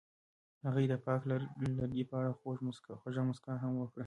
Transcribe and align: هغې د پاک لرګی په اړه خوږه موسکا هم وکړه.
هغې 0.65 0.85
د 0.91 0.93
پاک 1.05 1.21
لرګی 1.29 2.03
په 2.09 2.15
اړه 2.19 2.31
خوږه 3.01 3.21
موسکا 3.27 3.53
هم 3.63 3.73
وکړه. 3.77 3.99